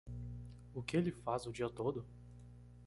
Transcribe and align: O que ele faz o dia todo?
O 0.73 0.81
que 0.81 0.97
ele 0.97 1.11
faz 1.11 1.45
o 1.45 1.51
dia 1.51 1.69
todo? 1.69 2.03